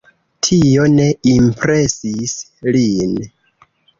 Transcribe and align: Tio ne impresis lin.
Tio 0.45 0.85
ne 0.93 1.05
impresis 1.33 2.35
lin. 2.77 3.15